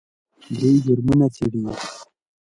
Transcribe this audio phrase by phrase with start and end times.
[0.59, 1.61] دوی جرمونه څیړي.